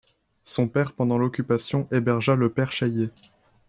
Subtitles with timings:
[0.45, 3.11] Son père pendant l'Occupation hébergea le Père Chaillet.